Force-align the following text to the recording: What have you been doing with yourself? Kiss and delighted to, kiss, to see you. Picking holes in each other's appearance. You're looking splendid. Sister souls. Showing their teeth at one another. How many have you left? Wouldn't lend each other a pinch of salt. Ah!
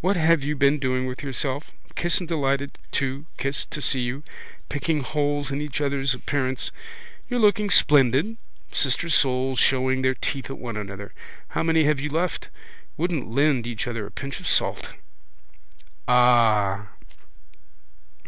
What 0.00 0.16
have 0.16 0.42
you 0.42 0.56
been 0.56 0.80
doing 0.80 1.06
with 1.06 1.22
yourself? 1.22 1.70
Kiss 1.94 2.18
and 2.18 2.26
delighted 2.26 2.76
to, 2.90 3.24
kiss, 3.38 3.64
to 3.66 3.80
see 3.80 4.00
you. 4.00 4.24
Picking 4.68 5.02
holes 5.04 5.52
in 5.52 5.60
each 5.60 5.80
other's 5.80 6.12
appearance. 6.12 6.72
You're 7.28 7.38
looking 7.38 7.70
splendid. 7.70 8.36
Sister 8.72 9.08
souls. 9.08 9.60
Showing 9.60 10.02
their 10.02 10.16
teeth 10.16 10.50
at 10.50 10.58
one 10.58 10.76
another. 10.76 11.12
How 11.50 11.62
many 11.62 11.84
have 11.84 12.00
you 12.00 12.10
left? 12.10 12.48
Wouldn't 12.96 13.30
lend 13.30 13.64
each 13.64 13.86
other 13.86 14.06
a 14.06 14.10
pinch 14.10 14.40
of 14.40 14.48
salt. 14.48 14.90
Ah! 16.08 16.88